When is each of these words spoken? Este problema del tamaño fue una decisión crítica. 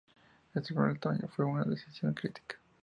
Este 0.55 0.73
problema 0.73 0.93
del 0.93 0.99
tamaño 0.99 1.27
fue 1.27 1.45
una 1.45 1.63
decisión 1.63 2.15
crítica. 2.15 2.55